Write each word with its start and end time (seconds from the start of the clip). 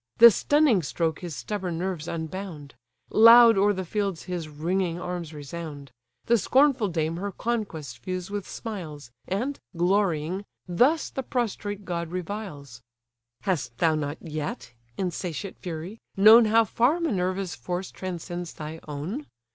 The 0.17 0.31
stunning 0.31 0.81
stroke 0.81 1.19
his 1.19 1.35
stubborn 1.35 1.77
nerves 1.77 2.07
unbound: 2.07 2.73
Loud 3.11 3.55
o'er 3.55 3.71
the 3.71 3.85
fields 3.85 4.23
his 4.23 4.49
ringing 4.49 4.99
arms 4.99 5.31
resound: 5.31 5.91
The 6.25 6.39
scornful 6.39 6.87
dame 6.87 7.17
her 7.17 7.31
conquest 7.31 7.99
views 7.99 8.31
with 8.31 8.49
smiles, 8.49 9.11
And, 9.27 9.59
glorying, 9.77 10.43
thus 10.67 11.11
the 11.11 11.21
prostrate 11.21 11.85
god 11.85 12.07
reviles: 12.09 12.81
"Hast 13.41 13.77
thou 13.77 13.93
not 13.93 14.17
yet, 14.19 14.73
insatiate 14.97 15.59
fury! 15.59 15.99
known 16.17 16.45
How 16.45 16.65
far 16.65 16.99
Minerva's 16.99 17.53
force 17.53 17.91
transcends 17.91 18.53
thy 18.53 18.79
own? 18.87 19.27